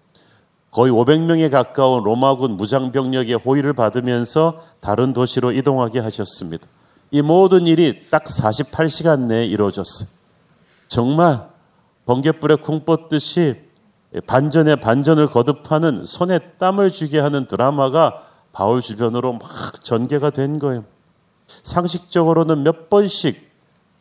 거의 0.71 0.93
500명에 0.93 1.51
가까운 1.51 2.05
로마군 2.05 2.53
무장 2.53 2.93
병력의 2.93 3.35
호의를 3.35 3.73
받으면서 3.73 4.63
다른 4.81 5.13
도시로 5.13 5.51
이동하게 5.51 5.99
하셨습니다. 5.99 6.67
이 7.11 7.23
모든 7.23 7.67
일이 7.67 8.03
딱 8.11 8.25
48시간 8.25 9.23
내에 9.23 9.47
이루어졌어요. 9.47 10.09
정말 10.87 11.49
번개불에 12.07 12.57
쿵 12.57 12.85
뻗듯이 12.85 13.57
반전에 14.27 14.77
반전을 14.77 15.29
거듭하는 15.29 16.05
손에 16.05 16.39
땀을 16.59 16.91
쥐게 16.91 17.21
하는 17.21 17.47
드라마가 17.47 18.23
바울 18.53 18.81
주변으로 18.81 19.35
막 19.35 19.41
전개가 19.85 20.31
된 20.31 20.59
거예요. 20.59 20.85
상식적으로는 21.63 22.63
몇 22.63 22.91
번씩 22.91 23.49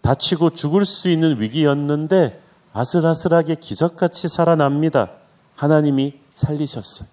다치고 0.02 0.52
죽을 0.52 0.86
수 0.86 1.10
있는 1.10 1.40
위기였는데 1.40 2.42
아슬아슬하게 2.74 3.56
기적같이 3.56 4.28
살아납니다. 4.28 5.12
하나님이 5.56 6.20
살리셨어요. 6.34 7.10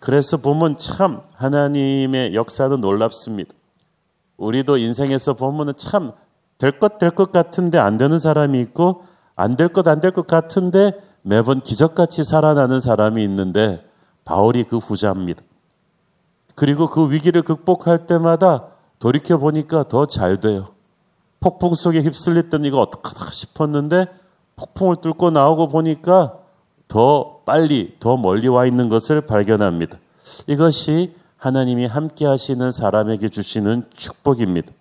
그래서 0.00 0.36
보면 0.38 0.76
참 0.76 1.20
하나님의 1.34 2.34
역사는 2.34 2.80
놀랍습니다. 2.80 3.52
우리도 4.36 4.76
인생에서 4.78 5.34
보면은 5.34 5.74
참될 5.76 6.78
것 6.80 6.98
될 6.98 7.10
것 7.10 7.32
같은데 7.32 7.78
안 7.78 7.96
되는 7.96 8.18
사람이 8.18 8.60
있고 8.60 9.04
안 9.36 9.56
될 9.56 9.68
것 9.68 9.86
안 9.88 10.00
될 10.00 10.12
것 10.12 10.26
같은데 10.26 10.92
매번 11.28 11.60
기적같이 11.60 12.22
살아나는 12.22 12.78
사람이 12.78 13.20
있는데 13.24 13.84
바울이 14.24 14.62
그 14.62 14.78
후자입니다. 14.78 15.42
그리고 16.54 16.86
그 16.86 17.10
위기를 17.10 17.42
극복할 17.42 18.06
때마다 18.06 18.68
돌이켜 19.00 19.36
보니까 19.36 19.88
더 19.88 20.06
잘 20.06 20.38
돼요. 20.38 20.68
폭풍 21.40 21.74
속에 21.74 22.00
휩쓸렸던 22.00 22.64
이거 22.64 22.78
어떡하다 22.78 23.32
싶었는데 23.32 24.06
폭풍을 24.54 24.96
뚫고 24.96 25.32
나오고 25.32 25.66
보니까 25.66 26.38
더 26.86 27.40
빨리 27.44 27.96
더 27.98 28.16
멀리 28.16 28.46
와 28.46 28.64
있는 28.64 28.88
것을 28.88 29.20
발견합니다. 29.22 29.98
이것이 30.46 31.12
하나님이 31.38 31.86
함께 31.86 32.24
하시는 32.24 32.70
사람에게 32.70 33.30
주시는 33.30 33.88
축복입니다. 33.92 34.72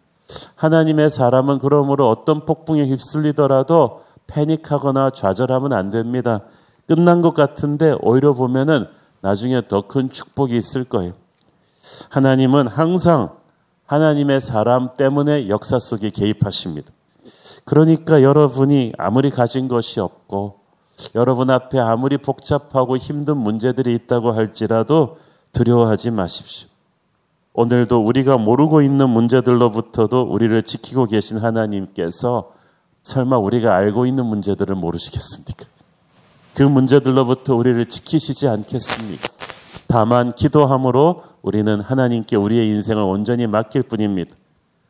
하나님의 0.56 1.10
사람은 1.10 1.58
그러므로 1.58 2.08
어떤 2.08 2.46
폭풍에 2.46 2.86
휩쓸리더라도 2.86 4.05
패닉하거나 4.28 5.12
좌절하면 5.12 5.74
안 5.74 5.90
됩니다. 5.90 6.42
끝난 6.88 7.22
것 7.22 7.34
같은데 7.34 7.96
오히려 8.02 8.34
보면은 8.34 8.88
나중에 9.22 9.68
더 9.68 9.82
큰 9.82 10.10
축복이 10.10 10.56
있을 10.56 10.84
거예요. 10.84 11.14
하나님은 12.10 12.68
항상 12.68 13.32
하나님의 13.86 14.42
사람 14.42 14.94
때문에 14.96 15.50
역사 15.50 15.80
속에 15.80 16.10
개입하십니다. 16.10 16.92
그러니까 17.66 18.22
여러분이 18.22 18.94
아무리 18.98 19.30
가진 19.30 19.68
것이 19.68 20.00
없고 20.00 20.60
여러분 21.14 21.50
앞에 21.50 21.80
아무리 21.80 22.18
복잡하고 22.18 22.98
힘든 22.98 23.38
문제들이 23.38 23.94
있다고 23.96 24.32
할지라도 24.32 25.18
두려워하지 25.54 26.12
마십시오. 26.12 26.70
오늘도 27.54 28.04
우리가 28.06 28.38
모르고 28.38 28.82
있는 28.82 29.10
문제들로부터도 29.10 30.22
우리를 30.24 30.62
지키고 30.64 31.06
계신 31.06 31.38
하나님께서 31.38 32.52
설마 33.06 33.38
우리가 33.38 33.76
알고 33.76 34.08
있는 34.08 34.26
문제들을 34.26 34.76
모르시겠습니까? 34.76 35.66
그 36.56 36.64
문제들로부터 36.64 37.56
우리를 37.56 37.86
지키시지 37.86 38.48
않겠습니까? 38.48 39.30
다만 39.88 40.32
기도함으로 40.32 41.22
우리는 41.44 41.80
하나님께 41.80 42.36
우리의 42.36 42.68
인생을 42.70 43.04
온전히 43.04 43.46
맡길 43.46 43.84
뿐입니다. 43.84 44.36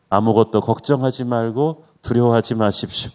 아무것도 0.09 0.61
걱정하지 0.61 1.25
말고 1.25 1.83
두려워하지 2.03 2.55
마십시오. 2.55 3.11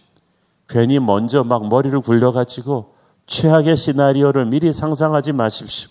괜히 0.69 0.99
먼저 0.99 1.43
막 1.43 1.67
머리를 1.67 1.99
굴려가지고 2.01 2.93
최악의 3.25 3.77
시나리오를 3.77 4.45
미리 4.45 4.71
상상하지 4.71 5.31
마십시오. 5.31 5.89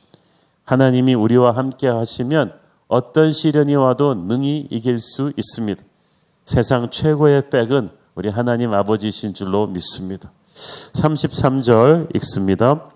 하나님이 0.62 1.14
우리와 1.14 1.56
함께 1.56 1.88
하시면 1.88 2.52
어떤 2.86 3.32
시련이 3.32 3.74
와도 3.74 4.14
능히 4.14 4.68
이길 4.70 5.00
수 5.00 5.32
있습니다. 5.36 5.82
세상 6.44 6.90
최고의 6.90 7.50
백은 7.50 7.98
우리 8.14 8.28
하나님 8.28 8.72
아버지신 8.72 9.34
줄로 9.34 9.66
믿습니다. 9.66 10.30
33절 10.54 12.14
읽습니다. 12.16 12.90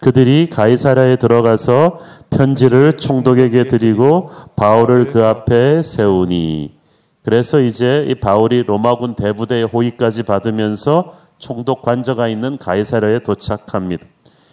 그들이 0.00 0.48
가이사라에 0.50 1.16
들어가서 1.16 2.00
편지를 2.30 2.98
총독에게 2.98 3.68
드리고 3.68 4.30
바울을 4.56 5.06
그 5.06 5.24
앞에 5.24 5.82
세우니 5.82 6.74
그래서 7.22 7.60
이제 7.60 8.04
이 8.08 8.14
바울이 8.14 8.64
로마군 8.64 9.14
대부대의 9.14 9.64
호의까지 9.64 10.24
받으면서 10.24 11.14
총독 11.38 11.82
관저가 11.82 12.28
있는 12.28 12.56
가이사랴에 12.58 13.20
도착합니다. 13.20 14.06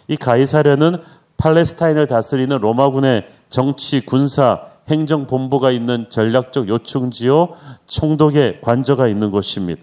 이 0.08 0.16
가이사랴는 0.16 0.98
팔레스타인을 1.36 2.06
다스리는 2.06 2.56
로마군의 2.58 3.26
정치, 3.48 4.00
군사, 4.00 4.62
행정 4.88 5.26
본부가 5.26 5.70
있는 5.70 6.06
전략적 6.10 6.68
요충지요 6.68 7.48
총독의 7.86 8.60
관저가 8.60 9.08
있는 9.08 9.30
곳입니다. 9.30 9.82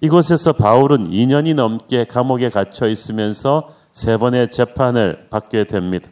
이곳에서 0.00 0.54
바울은 0.54 1.10
2년이 1.10 1.54
넘게 1.54 2.04
감옥에 2.04 2.48
갇혀 2.48 2.88
있으면서 2.88 3.74
세 3.92 4.16
번의 4.16 4.50
재판을 4.50 5.26
받게 5.28 5.64
됩니다. 5.64 6.08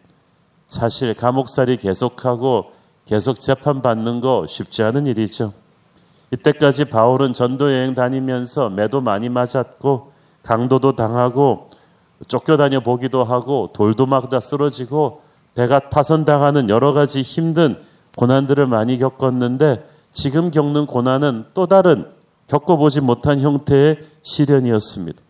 사실 0.68 1.14
감옥살이 1.14 1.78
계속하고 1.78 2.72
계속 3.06 3.40
재판받는 3.40 4.20
거 4.20 4.44
쉽지 4.46 4.82
않은 4.82 5.06
일이죠. 5.06 5.54
이때까지 6.30 6.84
바울은 6.86 7.32
전도 7.32 7.72
여행 7.72 7.94
다니면서 7.94 8.68
매도 8.68 9.00
많이 9.00 9.30
맞았고 9.30 10.12
강도도 10.42 10.94
당하고 10.94 11.70
쫓겨다녀 12.26 12.80
보기도 12.80 13.24
하고 13.24 13.70
돌도 13.72 14.04
막 14.04 14.28
다 14.28 14.40
쓰러지고 14.40 15.22
배가 15.54 15.88
파손당하는 15.88 16.68
여러 16.68 16.92
가지 16.92 17.22
힘든 17.22 17.80
고난들을 18.16 18.66
많이 18.66 18.98
겪었는데 18.98 19.88
지금 20.12 20.50
겪는 20.50 20.84
고난은 20.84 21.46
또 21.54 21.66
다른 21.66 22.17
겪어보지 22.48 23.00
못한 23.00 23.40
형태의 23.40 24.00
시련이었습니다. 24.22 25.22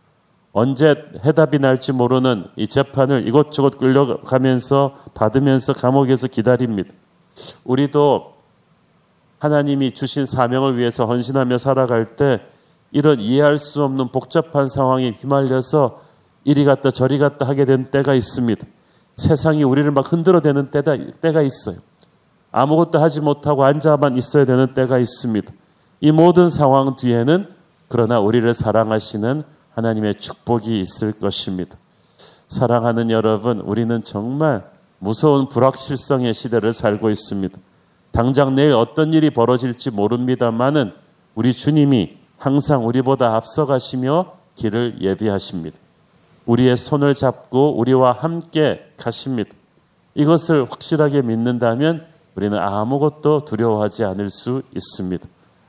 언제 0.53 0.97
해답이 1.25 1.59
날지 1.59 1.93
모르는 1.93 2.47
이 2.57 2.67
재판을 2.67 3.29
이곳저곳 3.29 3.79
끌려가면서 3.79 4.97
받으면서 5.15 5.73
감옥에서 5.73 6.27
기다립니다. 6.27 6.93
우리도 7.65 8.33
하나님이 9.39 9.95
주신 9.95 10.27
사명을 10.27 10.77
위해서 10.79 11.07
헌신하며 11.07 11.59
살아갈 11.59 12.17
때 12.17 12.41
이런 12.91 13.21
이해할 13.21 13.59
수 13.59 13.85
없는 13.85 14.09
복잡한 14.09 14.69
상황에 14.69 15.11
휘말려서 15.11 16.03
이리 16.45 16.65
갔다 16.65 16.91
저리 16.91 17.19
갔다 17.19 17.47
하게 17.47 17.65
된 17.65 17.91
때가 17.91 18.15
있습니다. 18.15 18.67
세상이 19.17 19.65
우리를 19.65 19.91
막 19.91 20.11
흔들어대는 20.11 20.71
때가, 20.71 20.97
때가 21.21 21.43
있어요. 21.43 21.77
아무것도 22.51 22.99
하지 22.99 23.21
못하고 23.21 23.65
앉아만 23.65 24.17
있어야 24.17 24.45
되는 24.45 24.73
때가 24.73 24.99
있습니다. 24.99 25.53
이 26.01 26.13
모든 26.13 26.49
상황 26.49 26.97
뒤에는 26.97 27.49
그러나 27.89 28.21
우리를 28.21 28.53
사랑하시는 28.55 29.43
하나님의 29.75 30.17
축복이 30.17 30.81
있을 30.81 31.13
것입니다. 31.13 31.77
사랑하는 32.49 33.11
여러분, 33.11 33.61
우리는 33.61 34.03
정말 34.05 34.69
무서운 34.99 35.49
불확실성의 35.49 36.35
시대를 36.35 36.73
살고 36.73 37.11
있습니다. 37.11 37.59
당장 38.11 38.55
내일 38.55 38.73
어떤 38.73 39.13
일이 39.13 39.31
벌어질지 39.31 39.91
모릅니다만은 39.91 40.93
우리 41.35 41.53
주님이 41.53 42.17
항상 42.37 42.87
우리보다 42.87 43.35
앞서가시며 43.37 44.33
길을 44.57 44.99
예비하십니다. 45.01 45.77
우리의 46.47 46.77
손을 46.77 47.15
잡고 47.15 47.79
우리와 47.79 48.13
함께 48.13 48.91
가십니다. 48.97 49.51
이것을 50.15 50.65
확실하게 50.65 51.23
믿는다면 51.23 52.07
우리는 52.35 52.59
아무것도 52.59 53.45
두려워하지 53.45 54.05
않을 54.05 54.31
수 54.31 54.63
있습니다. 54.75 55.27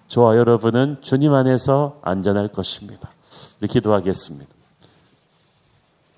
저와 0.09 0.37
여러분은 0.37 0.97
주님 1.01 1.35
안에서 1.35 1.99
안전할 2.01 2.47
것입니다. 2.47 3.11
기도하겠습니다. 3.61 4.47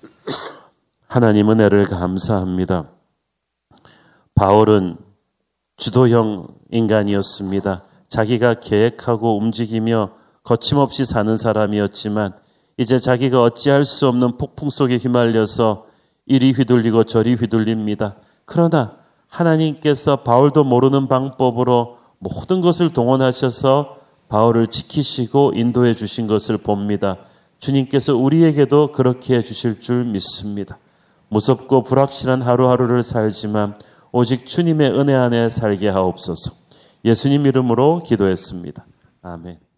하나님 1.06 1.50
은혜를 1.50 1.84
감사합니다. 1.84 2.86
바울은 4.34 4.96
주도형 5.76 6.38
인간이었습니다. 6.70 7.82
자기가 8.08 8.60
계획하고 8.60 9.36
움직이며 9.36 10.12
거침없이 10.42 11.04
사는 11.04 11.36
사람이었지만 11.36 12.32
이제 12.78 12.98
자기가 12.98 13.42
어찌할 13.42 13.84
수 13.84 14.08
없는 14.08 14.38
폭풍 14.38 14.70
속에 14.70 14.96
휘말려서 14.96 15.84
이리 16.24 16.52
휘둘리고 16.52 17.04
저리 17.04 17.34
휘둘립니다. 17.34 18.16
그러나 18.46 18.96
하나님께서 19.28 20.22
바울도 20.22 20.64
모르는 20.64 21.08
방법으로 21.08 22.01
모든 22.22 22.60
것을 22.60 22.92
동원하셔서 22.92 23.96
바울을 24.28 24.68
지키시고 24.68 25.54
인도해 25.56 25.94
주신 25.94 26.28
것을 26.28 26.56
봅니다. 26.56 27.16
주님께서 27.58 28.16
우리에게도 28.16 28.92
그렇게 28.92 29.36
해 29.36 29.42
주실 29.42 29.80
줄 29.80 30.04
믿습니다. 30.04 30.78
무섭고 31.28 31.82
불확실한 31.82 32.42
하루하루를 32.42 33.02
살지만 33.02 33.76
오직 34.12 34.46
주님의 34.46 34.92
은혜 34.92 35.14
안에 35.14 35.48
살게 35.48 35.88
하옵소서. 35.88 36.52
예수님 37.04 37.46
이름으로 37.46 38.04
기도했습니다. 38.04 38.86
아멘. 39.22 39.71